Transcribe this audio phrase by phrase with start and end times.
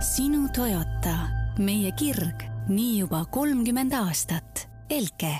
[0.00, 1.12] sinu Toyota,
[1.60, 4.64] meie kirg, nii juba kolmkümmend aastat.
[4.90, 5.34] Elke.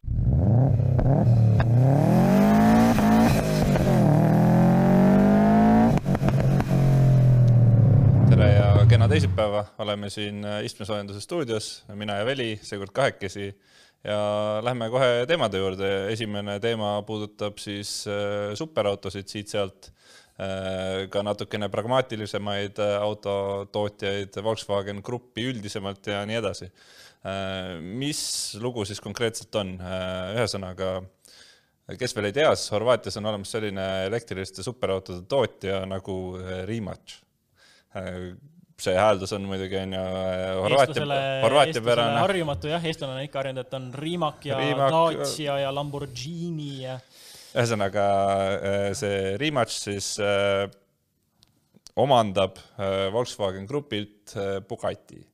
[8.29, 13.49] tere ja kena teisipäeva, oleme siin istmesoojenduse stuudios, mina ja Veli, seekord kahekesi
[14.05, 14.21] ja
[14.65, 16.13] lähme kohe teemade juurde.
[16.13, 20.20] esimene teema puudutab siis äh, superautosid siit-sealt, äh,
[21.11, 26.71] ka natukene pragmaatilisemaid äh, autotootjaid, Volkswagen Gruppi üldisemalt ja nii edasi.
[28.01, 28.21] mis
[28.57, 29.75] lugu siis konkreetselt on?
[30.33, 31.03] ühesõnaga,
[32.01, 36.17] kes veel ei tea, siis Horvaatias on olemas selline elektriliste superautode tootja nagu
[36.65, 37.19] Rimac
[38.81, 40.05] see hääldus on muidugi on ju
[40.63, 41.07] Horvaatia,
[41.43, 42.21] Horvaatia pärane.
[42.25, 46.99] harjumatu jah, eestlane on ikka harjunud, et on Rimac ja Dacia ja Lamborghini ja.
[47.55, 48.05] Ühesõnaga
[48.97, 50.69] see Rimac siis äh,
[51.99, 55.25] omandab äh, Volkswagen Grupilt äh, Bugatti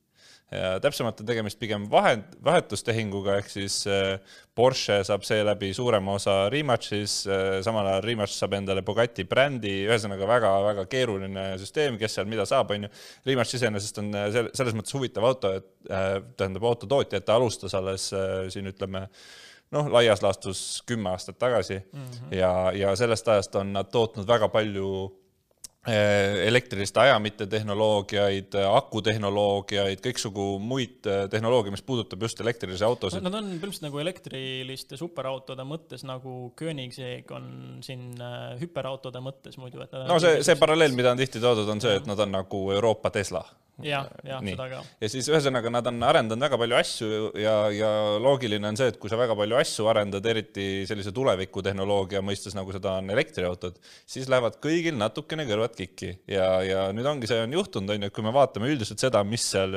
[0.51, 4.15] ja täpsemalt on tegemist pigem vahend, vahetustehinguga, ehk siis äh,
[4.55, 6.37] Porsche saab seeläbi suurema osa
[7.27, 12.45] äh, samal ajal Rimac saab endale Bugatti brändi, ühesõnaga väga-väga keeruline süsteem, kes seal mida
[12.47, 12.91] saab, on ju.
[13.27, 15.67] Rimac iseenesest on äh, selles mõttes huvitav auto, et
[16.39, 18.09] tähendab autotootja, et ta alustas alles
[18.51, 19.05] siin ütleme,
[19.71, 22.35] noh, laias laastus kümme aastat tagasi mm -hmm.
[22.35, 24.87] ja, ja sellest ajast on nad tootnud väga palju
[25.87, 33.23] Eh, elektriliste ajamite tehnoloogiaid, akutehnoloogiaid, kõiksugu muid eh, tehnoloogia, mis puudutab just elektrilisi autosid.
[33.23, 37.47] Nad on põhimõtteliselt nagu elektriliste superautode mõttes nagu Koenigsegg on
[37.87, 41.79] siin eh, hüperautode mõttes muidu, et no see, see paralleel, mida on tihti toodud, on
[41.79, 43.45] see, et nad on nagu Euroopa Tesla
[43.85, 44.81] jah, jah, seda ka.
[45.03, 47.09] ja siis ühesõnaga nad on arendanud väga palju asju
[47.41, 47.89] ja, ja
[48.23, 52.73] loogiline on see, et kui sa väga palju asju arendad, eriti sellise tulevikutehnoloogia mõistes, nagu
[52.75, 53.77] seda on elektriautod,
[54.09, 58.11] siis lähevad kõigil natukene kõrvad kikki ja, ja nüüd ongi, see on juhtunud, on ju,
[58.11, 59.75] et kui me vaatame üldiselt seda, mis seal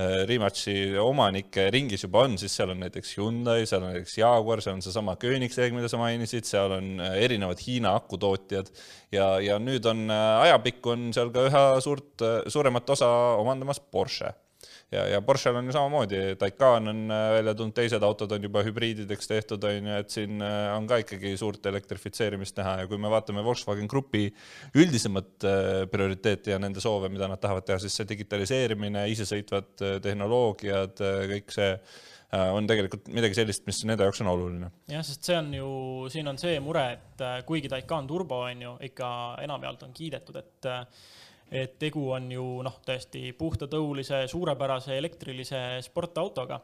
[0.00, 4.62] Äh, Rimachi omanike ringis juba on, siis seal on näiteks Hyundai, seal on näiteks Jaguar,
[4.64, 8.70] seal on seesama Koenigsegg, mida sa mainisid, seal on äh, erinevad Hiina akutootjad.
[9.12, 13.10] Ja, ja nüüd on äh, ajapikku on seal ka üha suurt, suuremat osa
[13.42, 14.32] omandamas Porsche
[14.90, 18.62] ja, ja Porschel on ju samamoodi, Taycan on äh, välja tulnud, teised autod on juba
[18.66, 22.98] hübriidideks tehtud, on ju, et siin äh, on ka ikkagi suurt elektrifitseerimist näha ja kui
[23.00, 24.26] me vaatame Volkswagen Grupi
[24.74, 31.04] üldisemat äh, prioriteeti ja nende soove, mida nad tahavad teha, siis see digitaliseerimine, isesõitvad tehnoloogiad,
[31.34, 31.74] kõik see
[32.30, 34.68] on tegelikult midagi sellist, mis nende jaoks on oluline.
[34.90, 35.70] jah, sest see on ju,
[36.14, 39.08] siin on see mure, et kuigi Taycan turbo on ju ikka
[39.42, 40.70] enamjaolt on kiidetud, et
[41.50, 46.60] et tegu on ju noh, tõesti puhtatõulise, suurepärase elektrilise sportautoga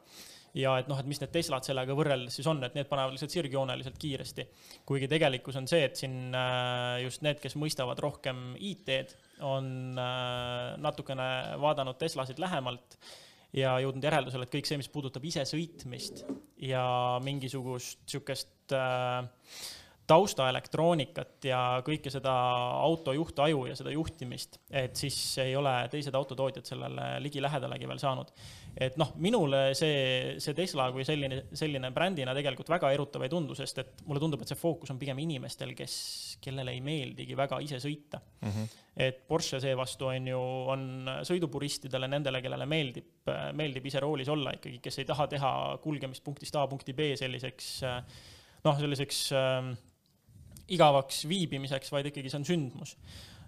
[0.56, 3.34] ja et noh, et mis need Teslad sellega võrreldes siis on, et need panevad lihtsalt
[3.34, 4.46] sirgjooneliselt kiiresti.
[4.88, 10.74] kuigi tegelikkus on see, et siin äh, just need, kes mõistavad rohkem IT-d, on äh,
[10.80, 11.28] natukene
[11.60, 12.98] vaadanud Teslasid lähemalt
[13.56, 16.24] ja jõudnud järeldusele, et kõik see, mis puudutab isesõitmist
[16.64, 16.86] ja
[17.24, 19.26] mingisugust niisugust äh,
[20.06, 22.32] taustaelektroonikat ja kõike seda
[22.78, 28.30] auto juhtaju ja seda juhtimist, et siis ei ole teised autotootjad sellele ligilähedalegi veel saanud.
[28.76, 33.56] et noh, minule see, see Tesla kui selline, selline brändina tegelikult väga erutav ei tundu,
[33.58, 35.96] sest et mulle tundub, et see fookus on pigem inimestel, kes,
[36.44, 38.48] kellele ei meeldigi väga ise sõita mm.
[38.50, 38.78] -hmm.
[39.08, 40.44] et Porsche seevastu on ju,
[40.76, 40.86] on
[41.26, 43.10] sõidupuristidele, nendele, kellele meeldib,
[43.58, 45.52] meeldib ise roolis olla ikkagi, kes ei taha teha
[45.82, 47.82] kulgemist punktist A punkti B selliseks
[48.66, 49.70] noh, selliseks äh,
[50.74, 52.94] igavaks viibimiseks, vaid ikkagi see on sündmus.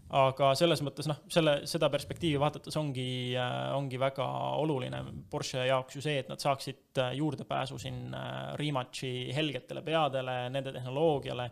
[0.08, 4.24] aga selles mõttes noh, selle, seda perspektiivi vaadates ongi, äh, ongi väga
[4.56, 10.38] oluline Porsche jaoks ju see, et nad saaksid äh, juurdepääsu siin äh, Rimachi helgetele peadele,
[10.54, 11.50] nende tehnoloogiale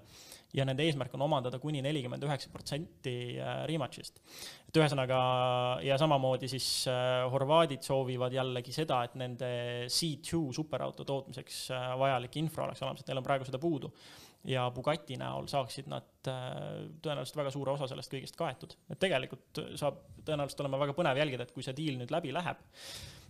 [0.56, 3.36] ja nende eesmärk on omandada kuni nelikümmend üheksa protsenti
[3.68, 4.22] Rimachist.
[4.70, 5.18] et ühesõnaga
[5.84, 6.86] ja samamoodi siis
[7.34, 9.50] horvaadid soovivad jällegi seda, et nende
[9.92, 11.66] C2 superauto tootmiseks
[12.00, 13.92] vajalik infra oleks olemas, et neil on praegu seda puudu
[14.44, 18.76] ja Bugatti näol saaksid nad äh, tõenäoliselt väga suure osa sellest kõigest kaetud.
[18.90, 22.62] et tegelikult saab tõenäoliselt olema väga põnev jälgida, et kui see diil nüüd läbi läheb,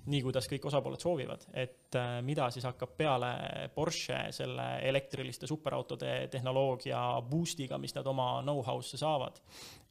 [0.06, 3.32] nii kuidas kõik osapooled soovivad, et äh, mida siis hakkab peale
[3.74, 9.40] Porsche selle elektriliste superautode tehnoloogia boost'iga, mis nad oma know-how'sse saavad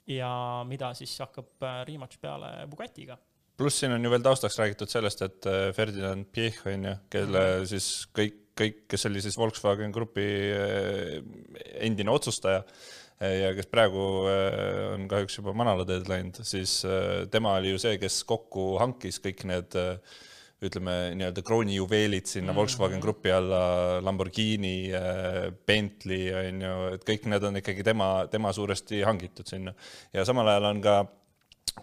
[0.07, 0.31] ja
[0.68, 3.18] mida siis hakkab äh, Rimac peale Bugatiga
[3.56, 5.45] pluss siin on ju veel taustaks räägitud sellest, et
[5.75, 7.69] Ferdinand Piech on ju, kelle -hmm.
[7.71, 11.18] siis kõik kõik, kes oli siis Volkswagen Grupi eh,
[11.86, 12.62] endine otsustaja
[13.19, 16.80] eh, ja kes praegu eh, on kahjuks juba manalateed läinud, siis
[17.31, 19.78] tema oli ju see, kes kokku hankis kõik need
[20.66, 22.60] ütleme nii-öelda kroonijuveelid sinna mm -hmm.
[22.62, 24.90] Volkswagen Grupi alla, Lamborghini,
[25.68, 29.75] Bentley on ju, et kõik need on ikkagi tema, tema suuresti hangitud sinna
[30.13, 30.96] ja samal ajal on ka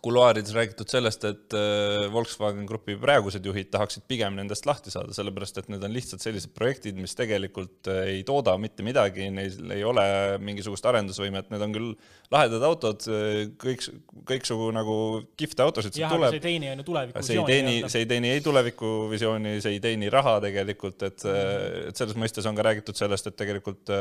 [0.00, 5.61] kuluaarides räägitud sellest, et äh, Volkswagen Grupi praegused juhid tahaksid pigem nendest lahti saada, sellepärast
[5.61, 9.85] et need on lihtsalt sellised projektid, mis tegelikult äh, ei tooda mitte midagi, neil ei
[9.85, 10.05] ole
[10.43, 11.91] mingisugust arendusvõimet, need on küll
[12.33, 13.85] lahedad autod, äh, kõik,
[14.31, 14.97] kõiksugu nagu
[15.39, 18.11] kihvte autosid jah, aga see ei teeni on ju tuleviku see ei teeni, see ei
[18.15, 21.93] teeni ei tulevikuvisiooni, see ei teeni raha tegelikult, et mm, -hmm.
[21.93, 23.93] et selles mõistes on ka räägitud sellest, et tegelikult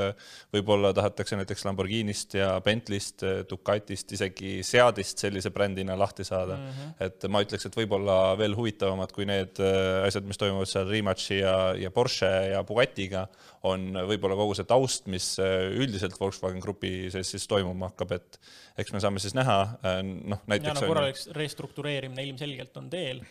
[0.55, 6.69] võib-olla tahetakse näiteks Lamborghinist ja Bentleyst, Ducatist, isegi Seadist sellise brändina sinna lahti saada mm.
[6.69, 6.93] -hmm.
[7.07, 11.41] et ma ütleks, et võib-olla veel huvitavamad kui need äh, asjad, mis toimuvad seal Rimachi
[11.41, 13.27] ja, ja Porsche ja Bugattiga,
[13.67, 18.39] on võib-olla kogu see taust, mis äh, üldiselt Volkswagen Grupi sees siis toimuma hakkab, et
[18.81, 20.81] eks me saame siis näha, äh, noh näiteks.
[20.81, 23.25] No, korralik restruktureerimine ilmselgelt on teel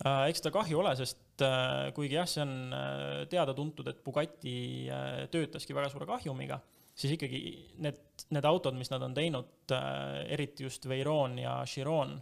[0.00, 1.42] eks ta kahju ole, sest
[1.92, 2.72] kuigi jah, see on
[3.28, 4.54] teada-tuntud, et Bugatti
[5.28, 6.56] töötaski väga suure kahjumiga
[6.94, 7.40] siis ikkagi
[7.84, 8.00] need,
[8.34, 12.16] need autod, mis nad on teinud, äh, eriti just Veyron ja Chiron,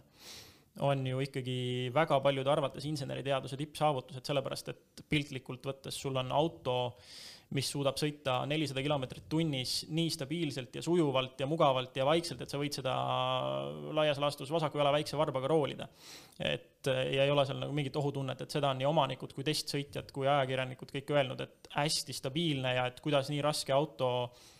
[0.85, 1.57] on ju ikkagi
[1.93, 6.77] väga paljude arvates inseneriteaduse tippsaavutused, sellepärast et piltlikult võttes sul on auto,
[7.57, 12.51] mis suudab sõita nelisada kilomeetrit tunnis nii stabiilselt ja sujuvalt ja mugavalt ja vaikselt, et
[12.51, 12.93] sa võid seda
[13.97, 15.87] laias laastus vasaku jala väikse varbaga roolida.
[16.37, 20.13] et ja ei ole seal nagu mingit ohutunnet, et seda on nii omanikud kui testsõitjad
[20.13, 24.11] kui ajakirjanikud kõik öelnud, et hästi stabiilne ja et kuidas nii raske auto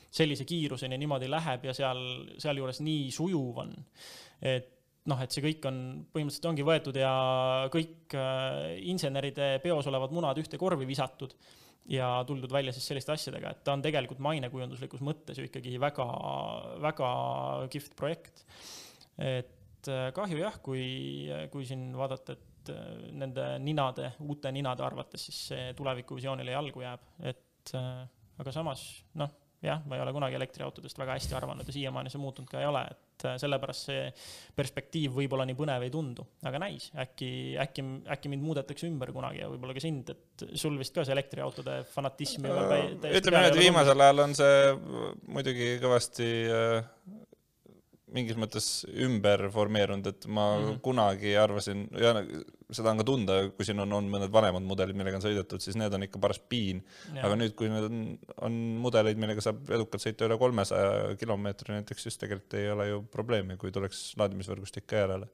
[0.09, 2.03] sellise kiiruseni niimoodi läheb ja seal,
[2.41, 3.73] sealjuures nii sujuv on.
[4.41, 4.75] et
[5.09, 5.79] noh, et see kõik on,
[6.13, 7.13] põhimõtteliselt ongi võetud ja
[7.73, 11.33] kõik äh, inseneride peos olevad munad ühte korvi visatud
[11.89, 16.06] ja tuldud välja siis selliste asjadega, et ta on tegelikult mainekujunduslikus mõttes ju ikkagi väga,
[16.83, 17.09] väga
[17.73, 18.44] kihvt projekt.
[19.17, 20.85] et äh, kahju jah, kui,
[21.53, 22.88] kui siin vaadata, et äh,
[23.23, 27.75] nende ninade, uute ninade arvates siis see tulevikuvisioonile jalgu jääb, et
[28.39, 28.81] aga samas
[29.19, 29.29] noh
[29.63, 32.67] jah, ma ei ole kunagi elektriautodest väga hästi arvanud ja siiamaani see muutunud ka ei
[32.69, 34.06] ole, et äh, sellepärast see
[34.56, 37.85] perspektiiv võib-olla nii põnev ei tundu, aga näis, äkki, äkki,
[38.15, 41.81] äkki mind muudetakse ümber kunagi ja võib-olla ka sind, et sul vist ka see elektriautode
[41.91, 44.61] fanatism juba täiesti ütleme nii, et viimasel ajal on see
[45.27, 47.19] muidugi kõvasti äh,
[48.15, 48.69] mingis mõttes
[49.06, 50.79] ümber formeerunud, et ma mm -hmm.
[50.85, 52.15] kunagi arvasin ja
[52.69, 55.77] seda on ka tunda, kui siin on, on mõned vanemad mudelid, millega on sõidetud, siis
[55.79, 56.83] need on ikka paras piin.
[57.17, 58.03] aga nüüd, kui need on,
[58.45, 63.01] on mudeleid, millega saab edukalt sõita üle kolmesaja kilomeetri näiteks, siis tegelikult ei ole ju
[63.13, 65.29] probleemi, kui tuleks laadimisvõrgustik ka järele.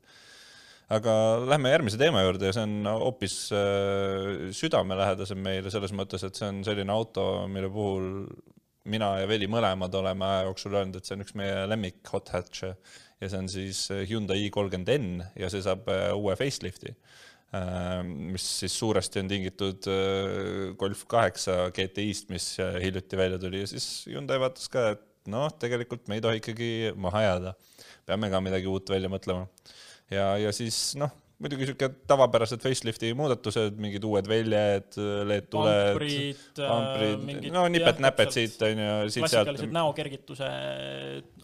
[0.95, 1.13] aga
[1.50, 6.48] lähme järgmise teema juurde ja see on hoopis äh, südamelähedasem meile selles mõttes, et see
[6.48, 8.12] on selline auto, mille puhul
[8.92, 12.32] mina ja Veli mõlemad oleme aja jooksul öelnud, et see on üks meie lemmik hot
[12.34, 12.76] hatch'e
[13.22, 16.94] ja see on siis Hyundai i30N ja see saab äh, uue facelifti,
[17.56, 23.74] äh, mis siis suuresti on tingitud äh, Golf kaheksa GTI-st, mis hiljuti välja tuli ja
[23.74, 26.72] siis Hyundai vaatas ka, et noh, tegelikult me ei tohi ikkagi
[27.02, 27.56] maha jääda,
[28.06, 29.48] peame ka midagi uut välja mõtlema.
[30.14, 34.98] ja, ja siis noh muidugi siuke tavapärased facelifti muudatused, mingid uued väljed,
[35.28, 39.20] LED-tuled, amprid, no nipet-näpet siit onju, siit-sealt.
[39.20, 40.52] klassikalised näokergituse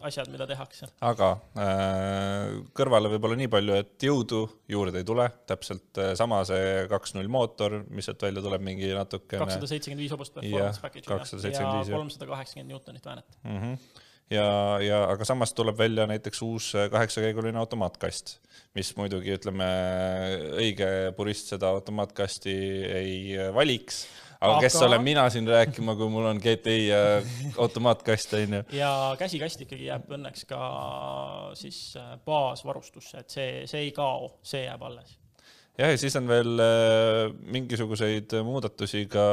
[0.08, 0.88] asjad, mida tehakse.
[1.12, 6.86] aga äh, kõrvale võib-olla nii palju, et jõudu juurde ei tule, täpselt äh, sama see
[6.92, 9.44] kaks null mootor, mis sealt välja tuleb, mingi natukene.
[9.44, 13.60] kakssada seitsekümmend viis hobust performance package'i ja kolmsada kaheksakümmend Newtonit väänet mm.
[13.60, 14.48] -hmm ja,
[14.84, 18.38] ja aga samas tuleb välja näiteks uus kaheksakäiguline automaatkast,
[18.78, 19.70] mis muidugi ütleme,
[20.58, 22.58] õige purist seda automaatkasti
[23.02, 23.16] ei
[23.56, 24.06] valiks
[24.42, 27.02] aga, aga kes olen mina siin rääkima, kui mul on GTI ja
[27.62, 28.64] automaatkast onju.
[28.76, 30.62] ja käsikast ikkagi jääb õnneks ka
[31.60, 31.82] siis
[32.26, 35.21] baasvarustusse, et see, see ei kao, see jääb alles
[35.80, 39.24] jah, ja siis on veel äh, mingisuguseid muudatusi ka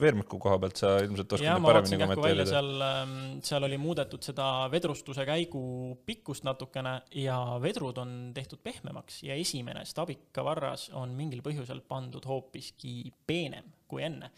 [0.00, 2.48] veermiku koha pealt, sa ilmselt oskad neid paremini kommenteerida.
[2.50, 5.64] seal, ähm, seal oli muudetud seda vedrustuse käigu
[6.06, 13.12] pikkust natukene ja vedrud on tehtud pehmemaks ja esimene stabikavarras on mingil põhjusel pandud hoopiski
[13.26, 14.30] peenem kui enne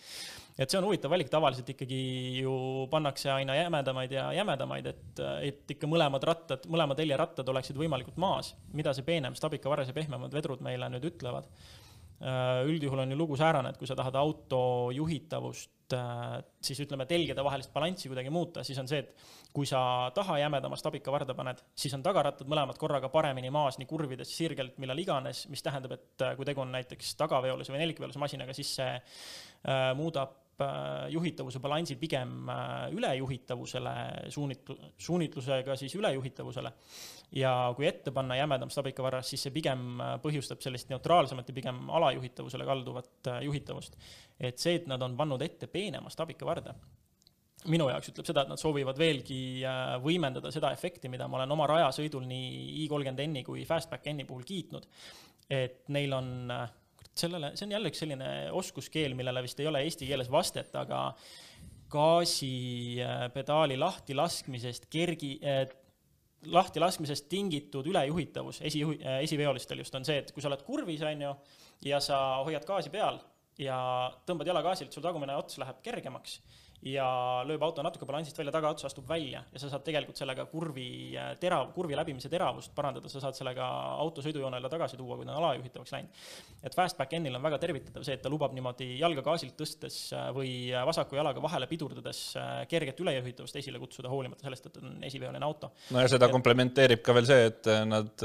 [0.57, 1.99] et see on huvitav valik, tavaliselt ikkagi
[2.41, 2.53] ju
[2.93, 8.17] pannakse aina jämedamaid ja jämedamaid, et, et ikka mõlemad rattad, mõlema telje rattad oleksid võimalikult
[8.21, 8.55] maas.
[8.73, 11.51] mida see peenem stabikavarres ja pehmemad vedrud meile nüüd ütlevad?
[12.65, 17.73] Üldjuhul on ju lugu säärane, et kui sa tahad auto juhitavust, siis ütleme, telgede vahelist
[17.75, 19.81] balanssi kuidagi muuta, siis on see, et kui sa
[20.15, 24.99] taha jämedama stabikavarda paned, siis on tagarattad mõlemad korraga paremini maas nii kurvides, sirgelt, millal
[24.99, 28.91] iganes, mis tähendab, et äh, kui tegu on näiteks tagaveolise või nelikveolise masinaga, siis see
[29.99, 30.46] muudab Äh,
[31.13, 33.95] juhitavuse balansi pigem äh, ülejuhitavusele
[34.33, 36.73] suunitlu-, suunitlusega siis ülejuhitavusele.
[37.37, 41.91] ja kui ette panna jämedam stabikavarras, siis see pigem äh, põhjustab sellist neutraalsemat ja pigem
[41.91, 43.97] alajuhitavusele kalduvat juhitavust.
[44.41, 46.75] et see, et nad on pannud ette peenema stabikavarda,
[47.71, 51.55] minu jaoks ütleb seda, et nad soovivad veelgi äh, võimendada seda efekti, mida ma olen
[51.57, 54.87] oma rajasõidul nii i30N-i kui Fastback N-i puhul kiitnud.
[55.51, 56.71] et neil on, äh,
[57.21, 61.01] sellele, see on jälle üks selline oskuskeel, millele vist ei ole eesti keeles vastet, aga
[61.93, 65.69] gaasipedaali lahtilaskmisest kergi eh,,
[66.47, 71.33] lahtilaskmisest tingitud ülejuhitavus esijuhi, esiveolistel just on see, et kui sa oled kurvis, on ju,
[71.89, 73.19] ja sa hoiad gaasi peal
[73.59, 73.79] ja
[74.29, 76.41] tõmbad jala gaasilt, sul tagumine ots läheb kergemaks
[76.85, 77.07] ja
[77.47, 81.33] lööb auto natuke balansist välja, tagaots astub välja ja sa saad tegelikult sellega kurvi äh,
[81.41, 83.67] terav, kurvi läbimise teravust parandada, sa saad sellega
[83.97, 86.23] auto sõidujoonele tagasi tuua, kui ta on alajuhitavaks läinud.
[86.63, 90.29] et Fastback N-il on väga tervitatav see, et ta lubab niimoodi jalga gaasilt tõstes äh,
[90.37, 92.23] või äh, vasaku jalaga vahele pidurdades
[92.69, 95.73] kerget ülejuhitavust esile kutsuda, hoolimata sellest, et on esiveoline auto.
[95.91, 96.35] no ja seda et...
[96.35, 98.25] komplementeerib ka veel see, et nad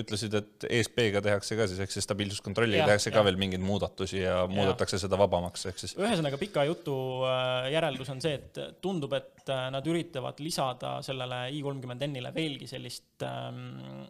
[0.00, 3.16] ütlesid, et ESP-ga tehakse ka siis, ehk siis stabiilsuskontrolliga tehakse ja.
[3.16, 5.96] ka veel mingeid muudatusi ja, ja muudetakse seda vabamaks, ehk siis.
[5.98, 6.96] ühesõnaga pika jutu
[7.72, 13.24] järel järeldus on see, et tundub, et äh, nad üritavad lisada sellele i30N-ile veelgi sellist
[13.26, 14.04] ähm,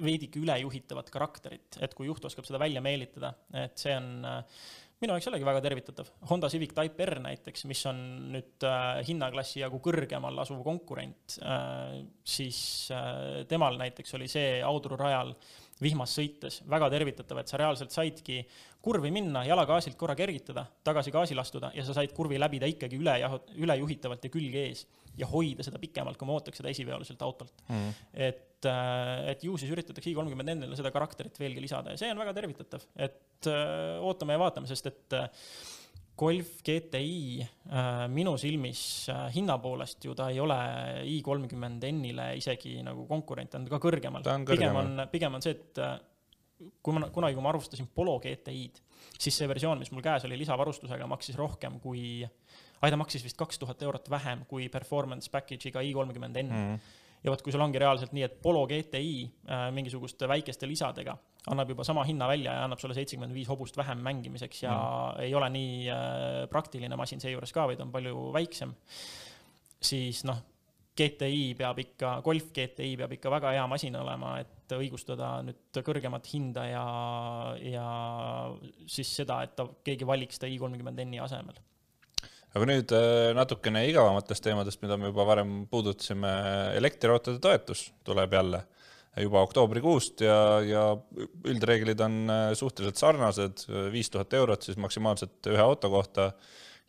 [0.00, 4.62] veidike ülejuhitavat karakterit, et kui juht oskab seda välja meelitada, et see on äh,
[5.00, 6.10] minu jaoks jällegi väga tervitatav.
[6.30, 8.00] Honda Civic Type R näiteks, mis on
[8.34, 12.60] nüüd äh, hinnaklassi jagu kõrgemal asuv konkurent äh,, siis
[12.94, 15.34] äh, temal näiteks oli see Audru-rajal
[15.82, 16.60] vihmas sõites.
[16.70, 18.40] Väga tervitatav, et sa reaalselt saidki
[18.84, 23.00] kurvi minna, jala gaasilt korra kergitada, tagasi gaasile astuda ja sa said kurvi läbida ikkagi
[23.00, 23.16] üle,
[23.60, 24.86] ülejuhitavalt ja külge ees
[25.18, 27.64] ja hoida seda pikemalt, kui ma ootaks seda esiveoliselt autolt.
[27.68, 27.90] Mm.
[28.28, 32.34] et, äh, et ju siis üritatakse i30N-ile seda karakterit veelgi lisada ja see on väga
[32.36, 35.28] tervitatav, et äh, ootame ja vaatame, sest et äh,
[36.20, 40.58] Golf GTI äh, minu silmis äh, hinna poolest ju ta ei ole
[41.08, 44.26] i30N-ile isegi nagu konkurent, ta on ka kõrgemal.
[44.50, 45.94] pigem on, pigem on see, et äh,
[46.84, 48.82] kui ma kunagi, kui ma arvustasin Polo GTI-d,
[49.16, 52.20] siis see versioon, mis mul käes oli lisavarustusega, maksis rohkem kui,
[52.84, 56.52] ai ta maksis vist kaks tuhat eurot vähem kui performance package'iga i30N mm.
[56.52, 56.94] -hmm.
[57.24, 59.30] ja vot, kui sul ongi reaalselt nii, et Polo GTI
[59.72, 61.16] mingisuguste väikeste lisadega
[61.48, 65.22] annab juba sama hinna välja ja annab sulle seitsekümmend viis hobust vähem mängimiseks ja mm.
[65.24, 68.74] ei ole nii äh, praktiline masin seejuures ka, vaid on palju väiksem,
[69.80, 70.42] siis noh,
[71.00, 76.28] GTI peab ikka, Golf GTI peab ikka väga hea masin olema, et õigustada nüüd kõrgemat
[76.32, 76.84] hinda ja,
[77.64, 77.86] ja
[78.90, 81.56] siis seda, et ta, keegi valiks ta i30N-i asemel.
[82.50, 86.34] aga nüüd äh, natukene igavamatest teemadest, mida me juba varem puudutasime,
[86.76, 88.64] elektriautode toetus tuleb jälle
[89.18, 90.84] juba oktoobrikuust ja, ja
[91.50, 96.30] üldreeglid on äh, suhteliselt sarnased, viis tuhat eurot siis maksimaalselt ühe auto kohta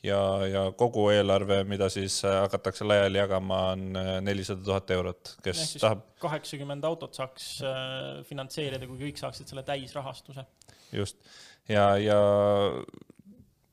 [0.06, 5.36] ja, ja kogu eelarve, mida siis äh, hakatakse laiali jagama, on äh, nelisada tuhat eurot,
[5.46, 6.04] kes Ehk tahab.
[6.24, 10.46] kaheksakümmend autot saaks äh, finantseerida, kui kõik saaksid selle täisrahastuse.
[10.92, 11.22] just
[11.70, 12.20] ja, ja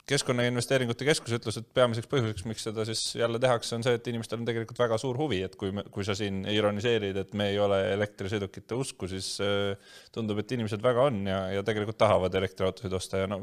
[0.08, 4.40] Keskkonnainvesteeringute Keskus ütles, et peamiseks põhjuseks, miks seda siis jälle tehakse, on see, et inimestel
[4.40, 7.60] on tegelikult väga suur huvi, et kui me, kui sa siin ironiseerid, et me ei
[7.60, 12.96] ole elektrisõidukite usku, siis äh, tundub, et inimesed väga on ja, ja tegelikult tahavad elektriautosid
[12.96, 13.42] osta ja no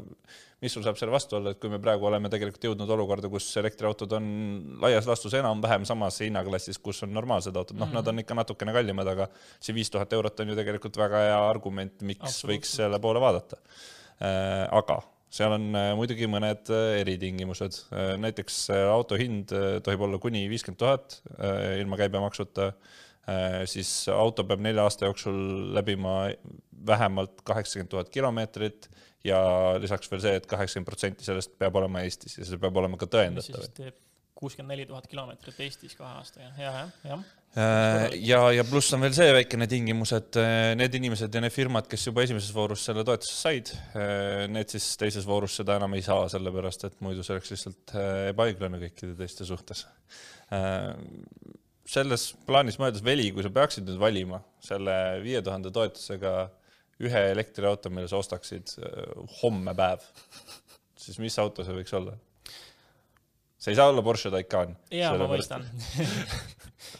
[0.64, 3.48] mis sul saab selle vastu olla, et kui me praegu oleme tegelikult jõudnud olukorda, kus
[3.60, 4.28] elektriautod on
[4.82, 8.00] laias laastus enam-vähem samas hinnaklassis, kus on normaalsed autod, noh mm, -hmm.
[8.00, 9.28] nad on ikka natukene kallimad, aga
[9.60, 13.60] see viis tuhat eurot on ju tegelikult väga hea argument, miks võiks selle poole vaadata.
[14.16, 15.02] Äh, aga
[15.36, 19.52] seal on äh, muidugi mõned äh, eritingimused, äh, näiteks auto hind
[19.84, 21.20] tohib olla kuni viiskümmend tuhat
[21.80, 22.70] ilma käibemaksuta,
[23.66, 25.38] siis auto peab nelja aasta jooksul
[25.74, 26.28] läbima
[26.86, 28.86] vähemalt kaheksakümmend tuhat kilomeetrit
[29.26, 29.40] ja
[29.82, 33.00] lisaks veel see et, et kaheksakümmend protsenti sellest peab olema Eestis ja see peab olema
[33.00, 33.66] ka tõendatav.
[34.38, 39.14] kuuskümmend neli tuhat kilomeetrit Eestis kahe aastaga, jah, jah Äh, ja, ja pluss on veel
[39.16, 43.04] see väikene tingimus, et äh, need inimesed ja need firmad, kes juba esimeses voorus selle
[43.06, 47.36] toetuse said, äh, need siis teises voorus seda enam ei saa, sellepärast et muidu see
[47.36, 47.94] oleks lihtsalt
[48.32, 49.86] ebaõiglane kõikide teiste suhtes.
[51.86, 54.94] selles plaanis mõeldes Veli, kui sa peaksid nüüd valima selle
[55.24, 56.34] viie tuhande toetusega
[57.06, 58.76] ühe elektriauto, mille sa ostaksid
[59.40, 60.04] homme päev,
[60.96, 62.18] siis mis auto see võiks olla?
[63.56, 64.76] see ei saa olla Porsche Taycan.
[64.92, 65.64] jaa, ma mõistan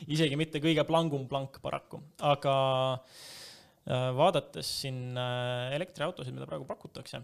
[0.07, 2.57] isegi mitte kõige plangum plank paraku, aga
[2.97, 7.23] äh, vaadates siin äh, elektriautosid, mida praegu pakutakse,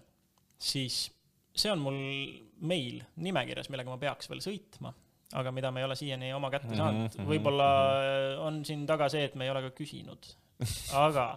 [0.62, 1.04] siis
[1.52, 2.00] see on mul
[2.64, 4.92] meil nimekirjas, millega ma peaks veel sõitma,
[5.38, 7.19] aga mida me ei ole siiani oma kätte mhm, saanud.
[7.19, 8.42] Mhm, võib-olla mhm.
[8.47, 10.33] on siin taga see, et me ei ole ka küsinud,
[11.04, 11.28] aga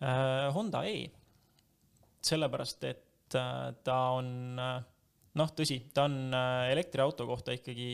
[0.00, 1.06] äh, Honda E,
[2.26, 4.28] sellepärast et äh, ta on
[4.62, 4.78] äh,
[5.36, 7.88] noh, tõsi, ta on äh, elektriauto kohta ikkagi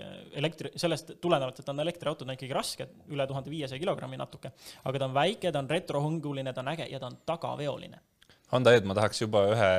[0.00, 3.80] äh, elektri, sellest tulenevalt, et ta on elektriauto, ta on ikkagi raske, üle tuhande viiesaja
[3.82, 4.52] kilogrammi natuke,
[4.88, 8.04] aga ta on väike, ta on retrohõnguline, ta on äge ja ta on tagaveoline
[8.48, 9.72] Honda E-d ma tahaks juba ühe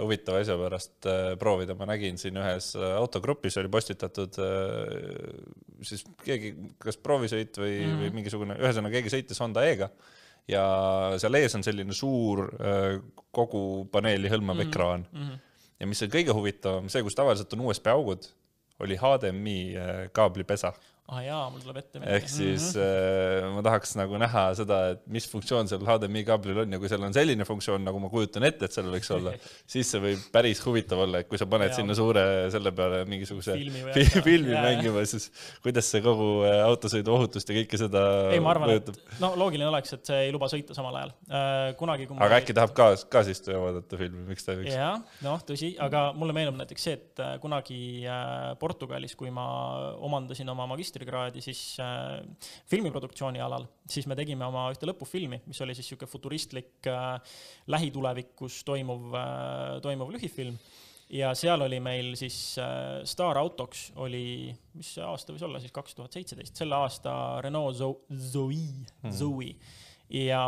[0.00, 4.38] huvitava asja pärast äh, proovida, ma nägin siin ühes autogrupis oli postitatud
[5.84, 8.00] siis keegi, kas proovisõit või mm, -hmm.
[8.00, 9.90] või mingisugune, ühesõnaga keegi sõitis Honda E-ga
[10.48, 10.64] ja
[11.20, 12.46] seal ees on selline suur
[13.34, 14.72] kogu paneeli hõlmav mm -hmm.
[14.72, 15.26] ekraan mm.
[15.28, 15.42] -hmm.
[15.84, 18.26] Ja mis on kõige huvitavam, see, kus tavaliselt on USB augud,
[18.80, 20.72] oli HDMI äh, kaablipesa
[21.12, 22.16] ah jaa, mul tuleb ette meelde.
[22.16, 23.44] ehk siis mm -hmm.
[23.44, 26.88] äh, ma tahaks nagu näha seda, et mis funktsioon seal HDMI kaablil on ja kui
[26.88, 29.34] seal on selline funktsioon, nagu ma kujutan ette, et seal võiks olla,
[29.72, 31.76] siis see võib päris huvitav olla, et kui sa paned ja.
[31.76, 35.28] sinna suure selle peale mingisuguse filmi, fi filmi mängima, siis
[35.66, 39.68] kuidas see kogu äh, autosõidu ohutust ja kõike seda ei, ma arvan, et no loogiline
[39.68, 41.76] oleks, et see ei luba sõita samal ajal äh,.
[41.76, 44.72] kunagi, kui aga äkki tahab kaas, kaasistuja vaadata filmi, miks ta ei võiks?
[44.72, 49.44] jah, noh, tõsi, aga mulle meenub näiteks see, et äh, kunagi äh, Portugalis, kui ma
[50.00, 52.22] omandasin oma magistri magistrikraadi siis äh,
[52.70, 57.20] filmiproduktsiooni alal, siis me tegime oma ühte lõpufilmi, mis oli siis niisugune futuristlik äh,
[57.66, 60.58] lähitulevikus toimuv äh,, toimuv lühifilm.
[61.14, 65.94] Ja seal oli meil siis äh, staarautoks oli, mis see aasta võis olla siis, kaks
[65.94, 68.62] tuhat seitseteist, selle aasta Renault Zoe, Zoe
[69.02, 69.52] hmm., Zoe.
[70.14, 70.40] Ja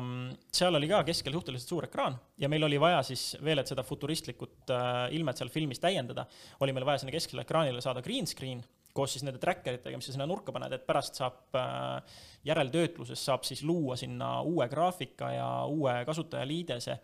[0.00, 3.68] mm, seal oli ka keskel suhteliselt suur ekraan ja meil oli vaja siis veel, et
[3.68, 6.24] seda futuristlikut äh, ilmet seal filmis täiendada,
[6.64, 8.62] oli meil vaja sinna keskele ekraanile saada green screen
[8.94, 13.24] koos siis nende tracker itega, mis sa sinna nurka paned, et pärast saab äh, järeltöötluses
[13.26, 16.98] saab siis luua sinna uue graafika ja uue kasutajaliidese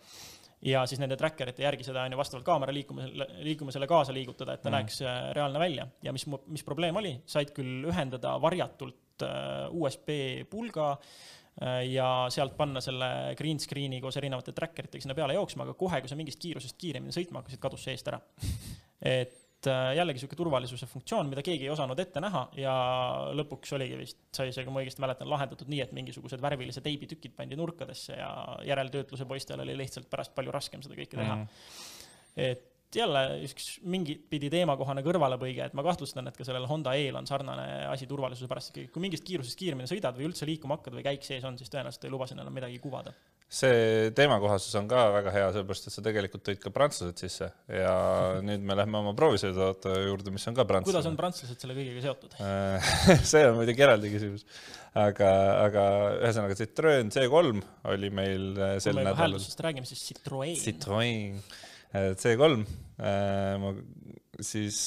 [0.71, 4.55] ja siis nende tracker ite järgi seda on ju vastavalt kaamera liikumisele, liikumisele kaasa liigutada,
[4.55, 4.77] et ta mm.
[4.77, 10.17] näeks äh, reaalne välja ja mis, mis probleem oli, said küll ühendada varjatult äh, USB
[10.51, 10.95] pulga
[11.85, 15.99] ja sealt panna selle green screen'i koos erinevate tracker itega sinna peale jooksma, aga kohe,
[16.01, 18.21] kui sa mingist kiirusest kiiremini sõitma hakkasid, kadus see eest ära.
[19.19, 19.35] et
[19.69, 22.75] Äh, jällegi niisugune turvalisuse funktsioon, mida keegi ei osanud ette näha ja
[23.37, 27.35] lõpuks oligi vist, sai see, kui ma õigesti mäletan, lahendatud nii, et mingisugused värvilised teibitükid
[27.37, 28.31] pandi nurkadesse ja
[28.64, 31.43] järeltöötluse poistel oli lihtsalt pärast palju raskem seda kõike teha mm.
[31.45, 32.47] -hmm.
[32.47, 37.21] et jälle üks mingit pidi teemakohane kõrvalepõige, et ma kahtlustan, et ka sellel Honda E-l
[37.21, 41.05] on sarnane asi turvalisuse pärast kui mingist kiirusest kiiremini sõidad või üldse liikuma hakkad või
[41.05, 43.12] käik sees on, siis tõenäoliselt ei luba sinna enam midagi kuvada
[43.50, 47.95] see teemakohasus on ka väga hea, sellepärast et sa tegelikult tõid ka prantslased sisse ja
[48.47, 50.93] nüüd me lähme oma proovisõiduauto juurde, mis on ka prantslane.
[50.93, 52.36] kuidas on prantslased selle kõigega seotud
[53.32, 54.47] see on muidugi eraldi küsimus,
[55.02, 55.32] aga,
[55.65, 55.89] aga
[56.21, 59.19] ühesõnaga Citroen C3 oli meil äh, sel nädalal.
[59.25, 60.54] hääldusest räägime siis Citroen.
[60.60, 61.43] Citroen
[61.91, 62.63] äh, C3,
[63.02, 63.69] äh,
[64.47, 64.80] siis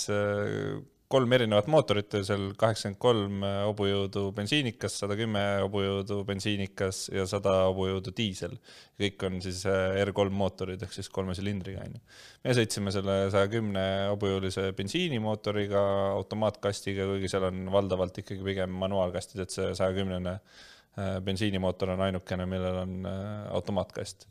[1.14, 8.14] kolm erinevat mootorit öösel, kaheksakümmend kolm hobujõudu bensiinikas, sada kümme hobujõudu bensiinikas ja sada hobujõudu
[8.18, 8.56] diisel.
[9.00, 12.02] kõik on siis äh, R3 mootorid ehk siis kolme silindriga onju.
[12.44, 15.84] me sõitsime selle saja kümne hobujõulise bensiinimootoriga,
[16.18, 22.06] automaatkastiga, kuigi seal on valdavalt ikkagi pigem manuaalkastid, et see saja kümnene äh, bensiinimootor on
[22.10, 23.24] ainukene, millel on äh,
[23.54, 24.28] automaatkast.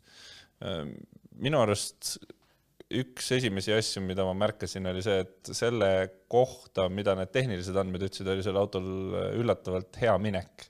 [1.43, 2.17] minu arust
[3.01, 5.89] üks esimesi asju, mida ma märkasin, oli see, et selle
[6.31, 8.87] kohta, mida need tehnilised andmed ütlesid, oli sellel autol
[9.39, 10.67] üllatavalt hea minek.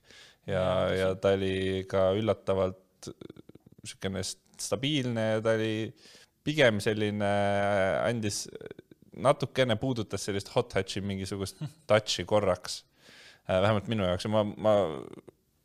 [0.50, 3.12] Ja, ja ta oli ka üllatavalt
[3.84, 4.24] niisugune
[4.60, 5.76] stabiilne ja ta oli
[6.44, 7.30] pigem selline,
[8.04, 8.44] andis
[9.14, 12.82] natukene puudutas sellist hot hatch'i mingisugust touch'i korraks,
[13.48, 14.28] vähemalt minu jaoks.
[14.28, 14.76] Ja ma, ma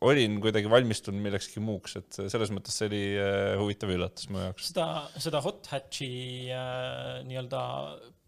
[0.06, 4.70] olin kuidagi valmistunud millekski muuks, et selles mõttes see oli äh, huvitav üllatus mu jaoks.
[4.70, 4.86] seda,
[5.18, 6.10] seda hot hatch'i
[6.54, 7.62] äh, nii-öelda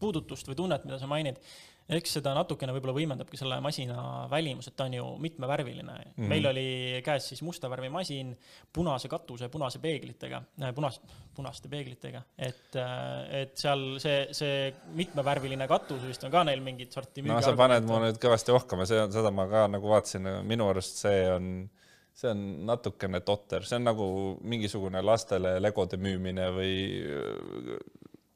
[0.02, 1.38] puudutust või tunnet, mida sa mainid,
[1.96, 6.12] eks seda natukene võib-olla võimendabki selle masina välimus, et ta on ju mitmevärviline mm.
[6.16, 6.29] -hmm.
[6.31, 6.66] meil oli
[7.05, 8.37] käes siis musta värvi masin,
[8.72, 11.00] punase katuse, punase peeglitega, äh, punas,
[11.37, 16.92] punaste peeglitega, et, äh, et seal see, see mitmevärviline katus vist on ka neil mingit
[16.92, 20.31] sorti no sa paned mu nüüd kõvasti ohkama, see on, seda ma ka nagu vaatasin,
[20.46, 21.68] minu arust see on
[22.20, 24.07] see on natukene totter, see on nagu
[24.42, 26.72] mingisugune lastele legode müümine või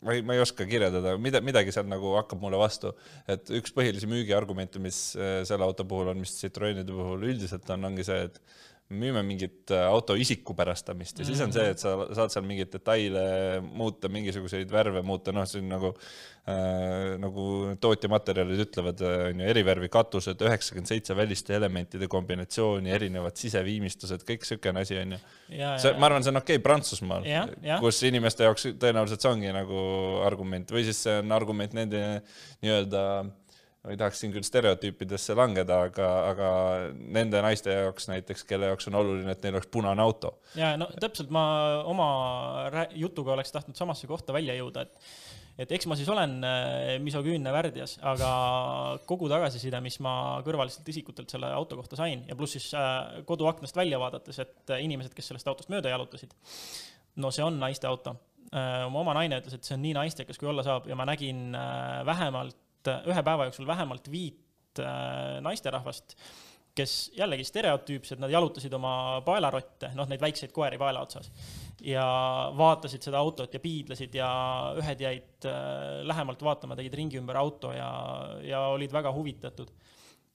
[0.05, 2.93] ma ei, ma ei oska kirjeldada, mida, midagi seal nagu hakkab mulle vastu,
[3.31, 7.89] et üks põhilisi müügiargumente, mis äh, selle auto puhul on, mis Citroenide puhul üldiselt on,
[7.91, 8.41] ongi see, et
[8.93, 11.35] müüme mingit äh, auto isikupärastamist ja mm -hmm.
[11.35, 15.69] siis on see, et sa saad seal mingeid detaile muuta, mingisuguseid värve muuta, noh, on
[15.69, 15.93] nagu
[16.49, 17.45] äh, nagu
[17.81, 24.45] tootjamaterjalid ütlevad, äh, on ju, erivärvi katused, üheksakümmend seitse väliste elementide kombinatsiooni, erinevad siseviimistlused, kõik
[24.45, 25.21] niisugune asi on ju.
[25.79, 27.25] see, ma arvan, see on okei okay Prantsusmaal,
[27.81, 29.81] kus inimeste jaoks tõenäoliselt see ongi nagu
[30.27, 32.05] argument või siis see on argument nende
[32.61, 33.25] nii-öelda
[33.85, 36.49] ma ei tahaks siin küll stereotüüpidesse langeda, aga, aga
[36.97, 40.39] nende naiste jaoks näiteks, kelle jaoks on oluline, et neil oleks punane auto.
[40.57, 41.45] ja no täpselt, ma
[41.91, 42.09] oma
[42.97, 45.11] jutuga oleks tahtnud samasse kohta välja jõuda, et
[45.55, 48.31] et eks ma siis olen äh, misoküünne värdjas, aga
[49.07, 53.77] kogu tagasiside, mis ma kõrvalistelt isikutelt selle auto kohta sain ja pluss siis äh, koduaknast
[53.77, 56.35] välja vaadates, et inimesed, kes sellest autost mööda jalutasid,
[57.21, 58.17] no see on naiste auto.
[58.91, 61.57] mu oma naine ütles, et see on nii naistekas, kui olla saab ja ma nägin
[62.07, 64.81] vähemalt, ühe päeva jooksul vähemalt viit
[65.45, 66.17] naisterahvast
[66.75, 71.31] kes jällegi stereotüüpsed, nad jalutasid oma paelarotte, noh, neid väikseid koeri paela otsas
[71.85, 72.05] ja
[72.57, 74.29] vaatasid seda autot ja piidlesid ja
[74.81, 77.89] ühed jäid äh, lähemalt vaatama, tegid ringi ümber auto ja,
[78.43, 79.71] ja olid väga huvitatud.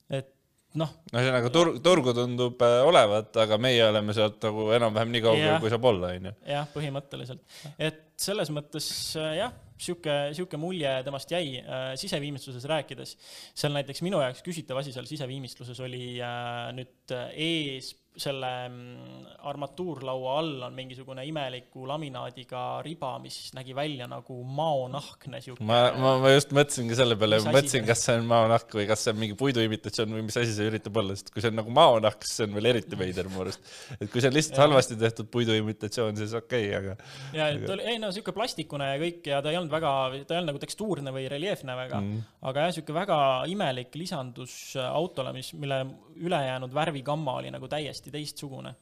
[0.09, 0.31] et
[0.79, 0.93] noh.
[1.11, 5.55] no ühesõnaga turg, turgu tundub äh, olevat, aga meie oleme sealt nagu enam-vähem nii kaugel,
[5.63, 6.35] kui saab olla, onju.
[6.53, 7.43] jah, põhimõtteliselt,
[7.75, 8.87] et selles mõttes
[9.19, 13.15] äh, jah sihuke, sihuke mulje temast jäi äh, siseviimistluses rääkides.
[13.57, 19.25] seal näiteks minu jaoks küsitav asi seal siseviimistluses oli äh, nüüd äh, ees selle mm,
[19.49, 25.63] armatuurlaua all on mingisugune imeliku laminaadiga riba, mis nägi välja nagu maonahkne siuke.
[25.65, 29.13] ma, ma, ma just mõtlesingi selle peale, mõtlesin, kas see on maonahk või kas see
[29.15, 32.25] on mingi puiduimitatsioon või mis asi see üritab olla, sest kui see on nagu maonahk,
[32.25, 33.63] siis see on veel eriti veider mu arust.
[33.97, 34.65] et kui see on lihtsalt ja.
[34.67, 37.11] halvasti tehtud puiduimitatsioon, siis okei okay,, aga.
[37.37, 40.35] ja, et oli, ei no siuke plastikune ja kõik ja ta ei olnud väga, ta
[40.35, 43.19] ei olnud nagu tekstuurne või reljeefne väga mm., aga jah, siuke väga
[43.51, 44.53] imelik lisandus
[44.83, 45.83] autole, mis, mille
[46.19, 48.75] ülejäänud värvigamma oli nagu täiesti teistsugune.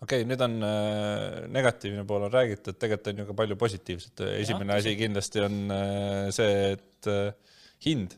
[0.00, 4.24] Okei okay,, nüüd on äh, negatiivne pool on räägitud, tegelikult on ju ka palju positiivset.
[4.38, 8.16] esimene ja, asi kindlasti on äh, see, et äh, hind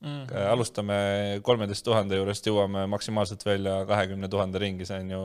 [0.00, 0.26] mm.
[0.26, 0.50] -hmm.
[0.50, 0.94] alustame
[1.42, 5.22] kolmeteist tuhande juurest, jõuame maksimaalselt välja kahekümne tuhande ringi, see on ju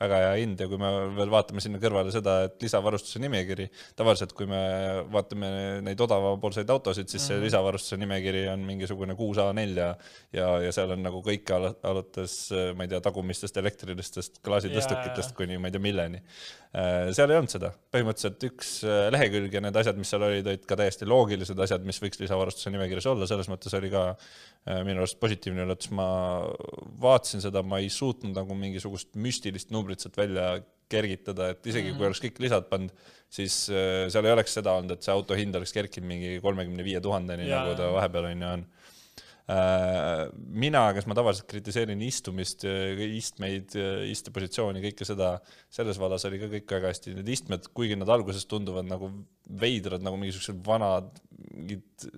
[0.00, 4.32] väga hea hind ja kui me veel vaatame sinna kõrvale seda, et lisavarustuse nimekiri, tavaliselt
[4.32, 4.60] kui me
[5.12, 7.44] vaatame neid odavapoolseid autosid, siis see mm -hmm.
[7.44, 9.94] lisavarustuse nimekiri on mingisugune kuus A4 ja
[10.32, 12.36] ja, ja seal on nagu kõike alates,
[12.76, 16.22] ma ei tea, tagumistest elektrilistest klaasitõstukitest kuni ma ei tea milleni.
[16.70, 20.46] Äh, seal ei olnud seda, põhimõtteliselt üks äh, lehekülg ja need asjad, mis seal olid,
[20.46, 24.09] olid ka täiesti loogilised asjad, mis võiks lisavarustuse nimekirjas olla, selles mõttes oli ka
[24.84, 26.06] minu arust positiivne üllatus, ma
[27.00, 31.90] vaatasin seda, ma ei suutnud nagu mingisugust müstilist numbrit numbrit sealt välja kergitada, et isegi
[31.90, 31.96] mm -hmm.
[31.96, 32.08] kui mhm.
[32.10, 32.92] oleks kõik lisad pannud,
[33.30, 36.84] siis äh, seal ei oleks seda olnud, et see auto hind oleks kerkinud mingi kolmekümne
[36.84, 38.64] viie tuhandeni, nagu ta vahepeal on ju on
[39.54, 42.66] äh, mina, kes ma tavaliselt kritiseerin istumist,
[43.20, 43.76] istmeid,
[44.10, 45.36] istepositsiooni, kõike seda,
[45.70, 47.14] selles vallas oli ka kõik väga hästi.
[47.14, 49.12] Need istmed, kuigi nad alguses tunduvad nagu
[49.62, 51.10] veidrad, nagu mingisugused vanad,
[51.54, 52.10] mingid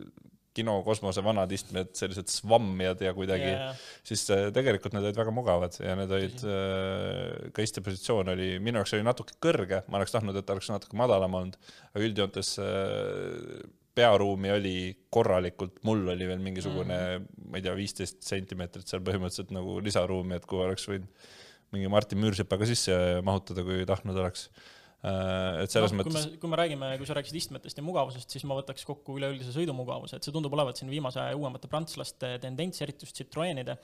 [0.57, 5.77] kinokosmose vanad istmed, sellised svammijad ja kuidagi yeah., siis äh, tegelikult need olid väga mugavad
[5.81, 10.37] ja need olid, äh, ka istepositsioon oli, minu jaoks oli natuke kõrge, ma oleks tahtnud,
[10.38, 11.57] et oleks natuke madalam olnud,
[11.93, 13.62] aga üldjoontes äh,
[13.97, 14.77] pearuumi oli
[15.12, 20.38] korralikult, mul oli veel mingisugune mm, ma ei tea, viisteist sentimeetrit seal põhimõtteliselt nagu lisaruumi,
[20.38, 21.33] et kuhu oleks võinud
[21.73, 24.49] mingi Martin Müürsepa ka sisse mahutada, kui tahtnud oleks
[25.03, 26.29] et selles no, mõttes.
[26.38, 30.19] kui me räägime, kui sa rääkisid istmetest ja mugavusest, siis ma võtaks kokku üleüldise sõidumugavuse,
[30.19, 33.77] et see tundub olevat siin viimase aja uuemate prantslaste tendents, eriti just Citroenide.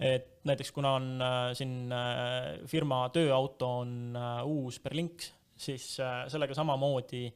[0.00, 7.30] et näiteks kuna on äh, siin äh, firma tööauto on uus Berlinks, siis sellega samamoodi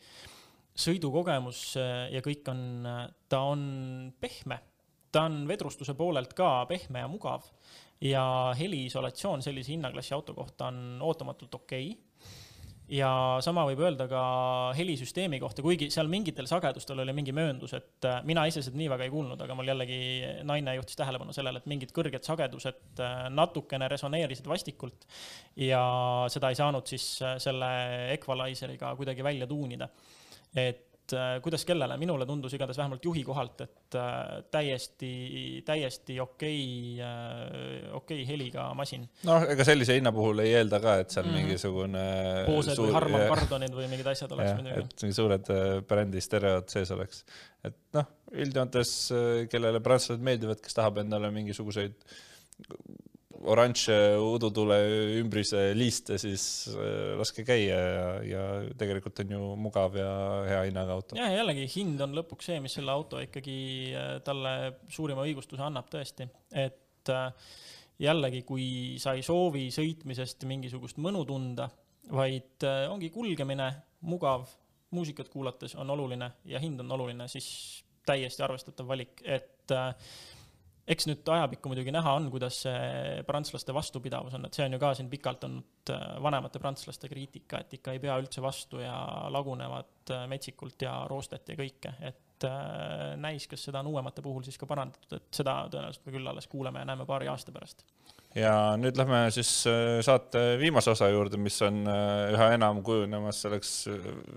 [0.80, 1.62] sõidukogemus
[2.12, 2.60] ja kõik on,
[3.28, 3.62] ta on
[4.20, 4.60] pehme,
[5.12, 7.48] ta on vedrustuse poolelt ka pehme ja mugav
[8.04, 8.24] ja
[8.56, 12.09] heliisolatsioon sellise hinnaklassi auto kohta on ootamatult okei okay
[12.90, 13.10] ja
[13.44, 14.20] sama võib öelda ka
[14.74, 18.90] helisüsteemi kohta, kuigi seal mingitel sagedustel oli mingi mööndus, et äh, mina ise seda nii
[18.90, 20.00] väga ei kuulnud, aga mul jällegi
[20.48, 25.06] naine juhtis tähelepanu sellele, et mingid kõrged sagedused äh, natukene resoneerisid vastikult
[25.60, 25.82] ja
[26.32, 27.70] seda ei saanud siis äh, selle
[28.16, 29.90] equalizer'iga kuidagi välja tuunida.
[30.58, 35.10] et et äh, kuidas kellele, minule tundus igatahes vähemalt juhi kohalt, et äh, täiesti,
[35.66, 39.06] täiesti okei äh, okei heliga masin.
[39.28, 42.00] noh, ega sellise hinna puhul ei eelda ka, et seal mm mingisugune
[42.48, 42.88] Boosed suur...
[42.88, 44.82] või Harman Kardonid või mingid asjad oleks muidugi.
[44.82, 45.52] et mingi suured
[45.88, 47.22] brändi stereod sees oleks.
[47.64, 48.90] et noh, üldjoontes
[49.52, 51.96] kellele prantslased meeldivad, kes tahab endale mingisuguseid
[53.48, 54.76] oranže udutule
[55.20, 58.44] ümbrise liiste, siis äh, laske käia ja, ja
[58.78, 60.12] tegelikult on ju mugav ja
[60.48, 61.18] hea hinnaga auto.
[61.18, 63.58] ja jällegi hind on lõpuks see, mis selle auto ikkagi
[63.96, 64.54] äh, talle
[64.92, 67.52] suurima õigustuse annab tõesti, et äh,
[68.00, 68.66] jällegi, kui
[69.00, 71.68] sa ei soovi sõitmisest mingisugust mõnu tunda,
[72.10, 73.68] vaid ongi kulgemine,
[74.08, 74.48] mugav,
[74.96, 79.94] muusikat kuulates on oluline ja hind on oluline, siis täiesti arvestatav valik, et äh,
[80.90, 84.80] eks nüüd ajapikku muidugi näha on, kuidas see prantslaste vastupidavus on, et see on ju
[84.82, 88.96] ka siin pikalt olnud äh, vanemate prantslaste kriitika, et ikka ei pea üldse vastu ja
[89.32, 94.42] lagunevad äh, metsikult ja roostet ja kõike, et äh, näis, kas seda on uuemate puhul
[94.46, 97.84] siis ka parandatud, et seda tõenäoliselt me küll alles kuuleme ja näeme paari aasta pärast.
[98.34, 99.50] ja nüüd lähme siis
[100.06, 103.74] saate viimase osa juurde, mis on üha enam kujunemas selleks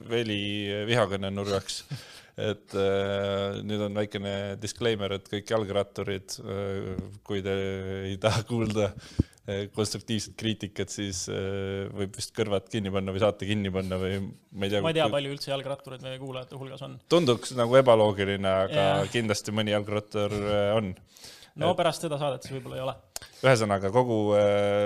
[0.09, 0.43] veli
[0.89, 1.83] vihakõne nurgaks
[2.39, 7.53] et äh, nüüd on väikene disclaimer, et kõik jalgratturid äh,, kui te
[8.09, 8.87] ei taha kuulda
[9.45, 14.17] eh, konstruktiivset kriitikat, siis eh, võib vist kõrvad kinni panna või saate kinni panna või
[14.23, 14.81] ma ei tea.
[14.81, 16.97] ma ei tea, palju üldse jalgrattureid meie kuulajate hulgas on.
[17.13, 19.07] tunduks nagu ebaloogiline, aga ja.
[19.13, 20.33] kindlasti mõni jalgrattur
[20.79, 20.95] on.
[21.61, 22.95] No pärast seda saadet siis võib-olla ei ole.
[23.43, 24.17] Ühesõnaga kogu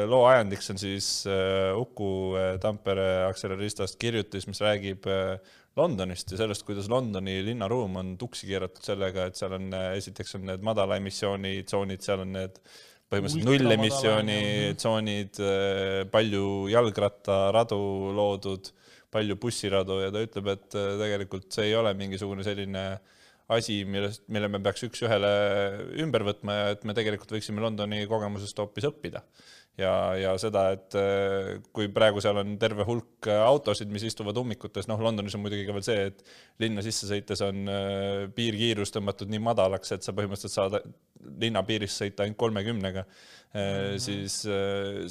[0.10, 1.08] loo ajendiks on siis
[1.77, 2.10] Uku
[2.63, 5.08] Tampere Acceleristast kirjutis, mis räägib
[5.77, 10.47] Londonist ja sellest, kuidas Londoni linnaruum on tuksi keeratud sellega, et seal on, esiteks on
[10.49, 12.58] need madala emissiooni tsoonid, seal on need
[13.12, 14.39] põhimõtteliselt nullemissiooni
[14.82, 15.41] tsoonid,
[16.12, 17.80] palju jalgrattaradu
[18.17, 18.71] loodud,
[19.13, 22.88] palju bussiradu ja ta ütleb, et tegelikult see ei ole mingisugune selline
[23.53, 25.29] asi, millest, mille me peaks üks-ühele
[26.03, 29.23] ümber võtma ja et me tegelikult võiksime Londoni kogemusest hoopis õppida
[29.79, 34.38] ja, ja seda, et äh, kui praegu seal on terve hulk äh, autosid, mis istuvad
[34.41, 36.23] ummikutes, noh, Londonis on muidugi ka veel see, et
[36.63, 40.79] linna sisse sõites on äh, piirkiirus tõmmatud nii madalaks, et sa põhimõtteliselt saad
[41.41, 43.97] linna piirist sõita ainult kolmekümnega mm, -hmm.
[44.01, 44.41] siis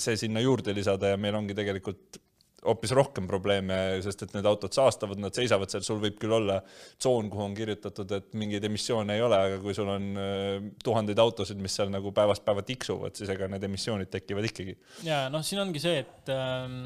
[0.03, 2.20] see sinna juurde lisada ja meil ongi tegelikult
[2.66, 6.59] hoopis rohkem probleeme, sest et need autod saastavad, nad seisavad seal, sul võib küll olla
[6.66, 11.22] tsoon, kuhu on kirjutatud, et mingeid emissioone ei ole, aga kui sul on äh, tuhandeid
[11.22, 14.76] autosid, mis seal nagu päevast päeva tiksuvad, siis ega need emissioonid tekivad ikkagi.
[15.07, 16.81] ja noh, siin ongi see, et ähm,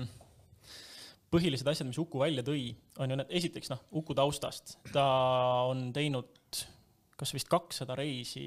[1.31, 5.07] põhilised asjad, mis Uku välja tõi, on ju need, esiteks noh, Uku taustast, ta
[5.71, 6.40] on teinud
[7.21, 8.45] kas vist kakssada reisi,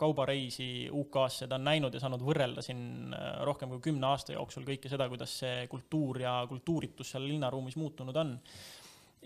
[0.00, 4.66] kaubareisi UK-sse, ta on näinud ja saanud võrrelda siin äh, rohkem kui kümne aasta jooksul
[4.66, 8.34] kõike seda, kuidas see kultuur ja kultuuritus seal linnaruumis muutunud on.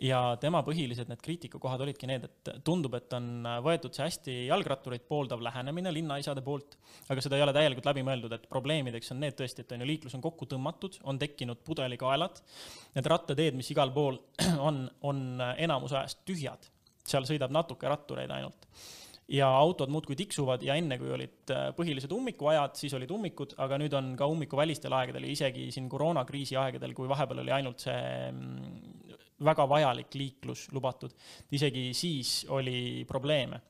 [0.00, 5.04] ja tema põhilised need kriitikakohad olidki need, et tundub, et on võetud see hästi jalgrattureid
[5.08, 6.76] pooldav lähenemine linnaisade poolt,
[7.12, 9.90] aga seda ei ole täielikult läbi mõeldud, et probleemideks on need tõesti, et on ju,
[9.90, 12.40] liiklus on kokku tõmmatud, on tekkinud pudelikaelad,
[12.96, 14.20] need rattateed, mis igal pool
[14.68, 15.24] on, on
[15.56, 16.70] enamus ajast tühjad
[17.06, 18.66] seal sõidab natuke rattureid ainult.
[19.30, 23.78] ja autod muudkui tiksuvad ja enne, kui olid äh, põhilised ummikuajad, siis olid ummikud, aga
[23.78, 28.00] nüüd on ka ummikuvälistel aegadel isegi siin koroonakriisi aegadel, kui vahepeal oli ainult see
[28.32, 29.04] mm,
[29.46, 31.14] väga vajalik liiklus lubatud,
[31.54, 33.60] isegi siis oli probleeme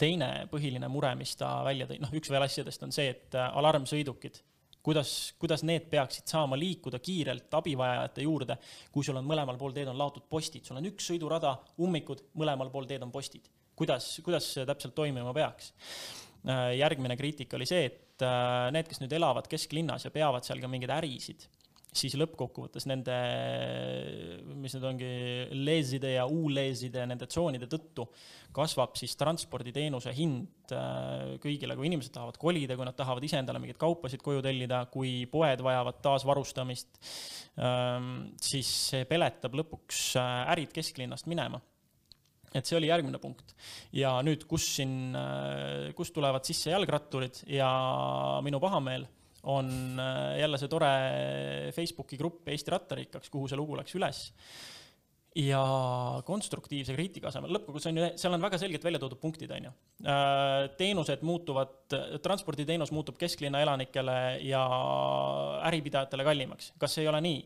[0.00, 3.56] teine põhiline mure, mis ta välja tõi, noh, üks veel asjadest on see, et äh,
[3.60, 4.42] alarmsõidukid
[4.84, 8.58] kuidas, kuidas need peaksid saama liikuda kiirelt abivajajate juurde,
[8.92, 12.72] kui sul on mõlemal pool teed on laotud postid, sul on üks sõidurada, ummikud, mõlemal
[12.74, 13.48] pool teed on postid.
[13.74, 15.72] kuidas, kuidas see täpselt toimima peaks?
[16.44, 20.60] Äh, järgmine kriitika oli see, et äh, need, kes nüüd elavad kesklinnas ja peavad seal
[20.60, 21.48] ka mingeid ärisid
[21.94, 23.16] siis lõppkokkuvõttes nende,
[24.58, 25.10] mis need ongi,
[25.54, 28.06] leeside ja U-leeside, nende tsoonide tõttu
[28.54, 33.62] kasvab siis transporditeenuse hind äh, kõigile, kui inimesed tahavad kolida, kui nad tahavad ise endale
[33.62, 36.98] mingeid kaupasid koju tellida, kui poed vajavad taasvarustamist,
[37.58, 38.10] ähm,
[38.42, 41.62] siis see peletab lõpuks äh, ärid kesklinnast minema
[42.54, 43.56] et see oli järgmine punkt.
[43.94, 47.70] ja nüüd, kus siin, äh, kust tulevad sisse jalgratturid ja
[48.46, 49.08] minu pahameel
[49.50, 50.92] on äh, jälle see tore
[51.76, 54.24] Facebooki grupp Eesti rattarikkaks, kuhu see lugu läks üles
[55.34, 55.62] ja
[56.26, 59.72] konstruktiivse kriitika asemel, lõppkokkuvõttes on ju, seal on väga selgelt välja toodud punktid, on ju.
[60.06, 61.72] Äh, teenused muutuvad,
[62.22, 64.14] transporditeenus muutub kesklinna elanikele
[64.46, 64.62] ja
[65.66, 66.72] äripidajatele kallimaks.
[66.78, 67.40] kas ei ole nii?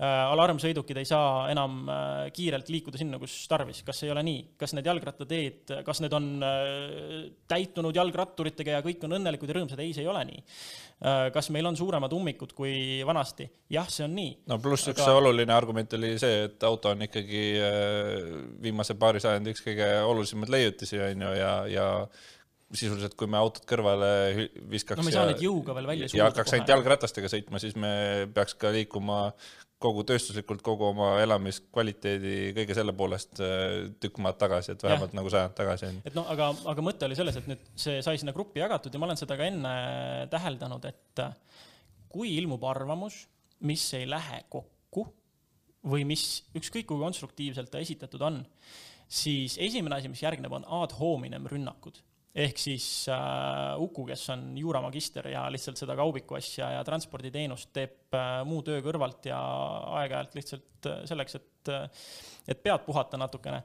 [0.00, 4.44] Äh, alarmsõidukid ei saa enam äh, kiirelt liikuda sinna, kus tarvis, kas ei ole nii?
[4.58, 6.30] kas need jalgrattateed, kas need on
[7.50, 9.82] täitunud jalgratturitega ja kõik on õnnelikud ja rõõmsad?
[9.84, 10.42] ei, see ei ole nii.
[11.32, 13.46] kas meil on suuremad ummikud kui vanasti?
[13.70, 14.32] jah, see on nii.
[14.50, 15.18] no pluss üks Aga...
[15.20, 17.19] oluline argument oli see, et auto on ikkagi
[18.62, 21.86] viimase paari sajandi üks kõige olulisemaid leiutisi, on ju, ja, ja
[22.70, 24.10] sisuliselt, kui me autot kõrvale
[24.70, 25.96] viskaks no suruda.
[26.14, 29.24] ja hakkaks ainult jalgratastega sõitma, siis me peaks ka liikuma
[29.80, 35.18] kogu tööstuslikult kogu oma elamiskvaliteedi kõige selle poolest äh, tükk maad tagasi, et vähemalt ja.
[35.18, 36.02] nagu sajand tagasi on.
[36.04, 39.00] et noh, aga, aga mõte oli selles, et nüüd see sai sinna gruppi jagatud ja
[39.00, 39.72] ma olen seda ka enne
[40.32, 41.24] täheldanud, et
[42.12, 43.22] kui ilmub arvamus,
[43.66, 44.79] mis ei lähe kokku
[45.86, 48.40] või mis ükskõik kui konstruktiivselt ta esitatud on,
[49.10, 52.02] siis esimene asi, mis järgneb, on ad hominem rünnakud.
[52.30, 58.14] Ehk siis äh, Uku, kes on juuramagister ja lihtsalt seda kaubiku asja ja transporditeenust teeb
[58.14, 59.40] äh, muu töö kõrvalt ja
[59.98, 62.04] aeg-ajalt lihtsalt äh, selleks, et äh,,
[62.46, 63.64] et pead puhata natukene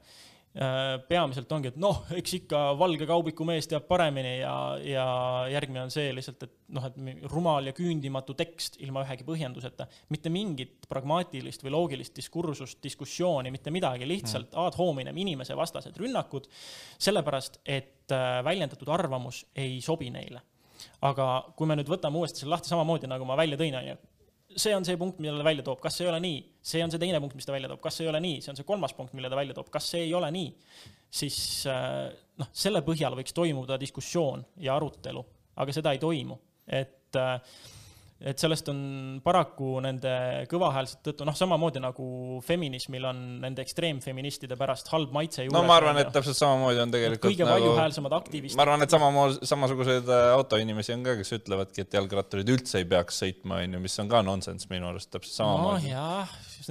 [0.55, 5.07] peamiselt ongi, et noh, eks ikka valge kaubiku mees teab paremini ja, ja
[5.51, 9.89] järgmine on see lihtsalt, et noh, et rumal ja küündimatu tekst ilma ühegi põhjenduseta.
[10.15, 14.63] mitte mingit pragmaatilist või loogilist diskursust, diskussiooni, mitte midagi, lihtsalt mm.
[14.63, 16.47] ad hominem inimese vastased rünnakud,
[17.03, 20.39] sellepärast et äh, väljendatud arvamus ei sobi neile.
[21.01, 21.25] aga
[21.57, 23.99] kui me nüüd võtame uuesti selle lahti samamoodi, nagu ma välja tõin, on ju,
[24.55, 27.01] see on see punkt, mille ta välja toob, kas ei ole nii, see on see
[27.01, 29.15] teine punkt, mis ta välja toob, kas ei ole nii, see on see kolmas punkt,
[29.17, 30.51] mille ta välja toob, kas see ei ole nii,
[31.19, 31.37] siis
[31.71, 32.09] äh,
[32.41, 35.25] noh, selle põhjal võiks toimuda diskussioon ja arutelu,
[35.61, 36.37] aga seda ei toimu,
[36.67, 37.57] et äh,
[38.15, 38.77] et sellest on
[39.23, 40.11] paraku nende
[40.51, 42.05] kõvahäälsete tõttu, noh, samamoodi nagu
[42.47, 45.55] feminismil on nende ekstreemfeministide pärast halb maitse juures.
[45.57, 48.57] no ma arvan, et täpselt samamoodi on tegelikult kõige nagu, valjuhäälsemad aktivistid.
[48.59, 52.87] ma arvan, et samamoodi, samasuguseid äh, autoinimesi on ka, kes ütlevadki, et jalgratturid üldse ei
[52.95, 55.91] peaks sõitma, onju, mis on ka nonsense minu arust täpselt samamoodi.
[55.91, 56.07] no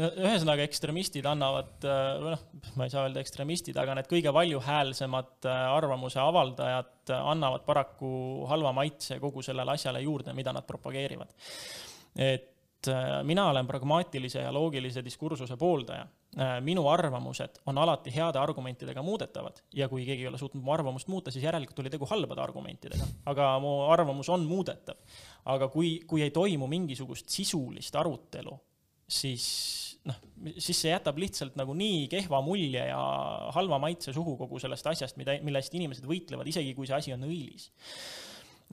[0.01, 2.45] ühesõnaga ekstremistid annavad, äh, või noh,
[2.79, 8.11] ma ei saa öelda ekstremistid, aga need kõige valjuhäälsemad äh, arvamuse avaldajad annavad paraku
[8.49, 11.35] halva maitse kogu sellele asjale juurde, mida nad propageerivad
[12.17, 16.07] et äh, mina olen pragmaatilise ja loogilise diskursuse pooldaja.
[16.39, 20.73] Äh, minu arvamused on alati heade argumentidega muudetavad ja kui keegi ei ole suutnud mu
[20.73, 24.99] arvamust muuta, siis järelikult oli tegu halbade argumentidega, aga mu arvamus on muudetav.
[25.45, 28.59] aga kui, kui ei toimu mingisugust sisulist arutelu,
[29.09, 29.45] siis
[30.09, 30.21] noh,
[30.59, 33.01] siis see jätab lihtsalt nagu nii kehva mulje ja
[33.57, 37.15] halva maitse suhu kogu sellest asjast, mida, mille eest inimesed võitlevad, isegi kui see asi
[37.17, 37.71] on õilis.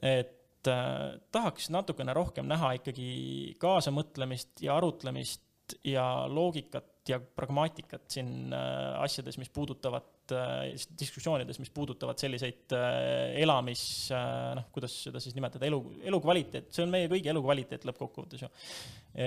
[0.02, 8.52] et äh, tahaks natukene rohkem näha ikkagi kaasamõtlemist ja arutlemist ja loogikat ja pragmaatikat siin
[8.52, 15.38] äh, asjades, mis puudutavad äh,, diskussioonides, mis puudutavad selliseid äh, elamis noh, kuidas seda siis
[15.38, 15.80] nimetada, elu,
[16.12, 18.52] elukvaliteet, see on meie kõigi elukvaliteet lõppkokkuvõttes ju.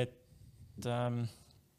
[0.04, 1.26] et ähm,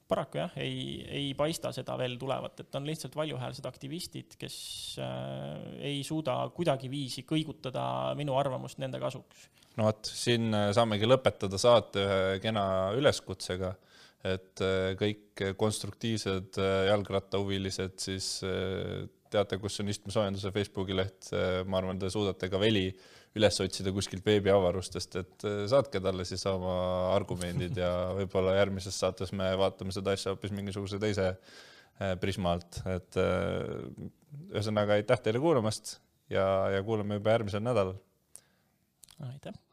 [0.09, 4.59] paraku jah, ei, ei paista seda veel tulevat, et on lihtsalt valjuhäälsed aktivistid, kes
[5.03, 9.49] äh, ei suuda kuidagiviisi kõigutada minu arvamust nende kasuks.
[9.77, 12.66] no vot, siin äh, saamegi lõpetada saate ühe kena
[12.99, 13.75] üleskutsega,
[14.27, 18.31] et äh, kõik konstruktiivsed jalgrattahuvilised siis
[19.31, 21.33] teate, kus on istmesoojenduse Facebooki leht,
[21.66, 22.87] ma arvan, te suudate ka Veli
[23.37, 26.77] üles otsida kuskilt veebiavarustest, et äh, saatke talle siis oma
[27.14, 32.81] argumendid ja võib-olla järgmises saates me vaatame seda asja hoopis mingisuguse teise äh, prisma alt,
[32.92, 33.68] et äh,
[34.55, 35.99] ühesõnaga aitäh teile kuulamast
[36.33, 36.46] ja,
[36.77, 37.96] ja kuulame juba järgmisel nädalal.
[39.33, 39.65] aitäh